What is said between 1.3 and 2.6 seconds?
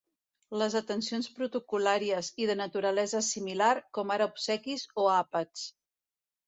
protocol·làries i de